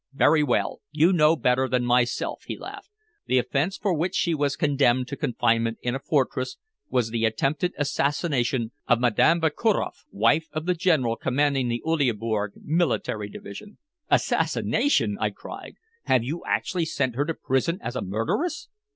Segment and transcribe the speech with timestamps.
[0.13, 0.79] "Very well.
[0.89, 2.89] You know better than myself," he laughed.
[3.27, 6.57] "The offense for which she was condemned to confinement in a fortress
[6.89, 13.29] was the attempted assassination of Madame Vakuroff, wife of the General commanding the Uleaborg Military
[13.29, 13.77] Division."
[14.09, 15.75] "Assassination!" I cried.
[16.05, 18.69] "Have you actually sent her to prison as a murderess?"